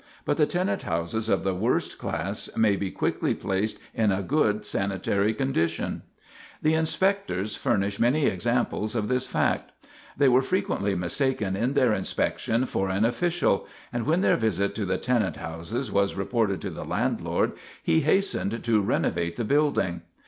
[0.25, 4.65] But the tenant houses of the worst class may be quickly placed in a good
[4.65, 6.01] sanitary condition.
[6.01, 6.01] [Sidenote:
[6.57, 9.71] Improvements During the Inspection] The inspectors furnish many examples of this fact.
[10.17, 14.87] They were frequently mistaken in their inspection for an official, and when their visit to
[14.87, 17.51] the tenant houses was reported to the landlord,
[17.83, 20.01] he hastened to renovate the building.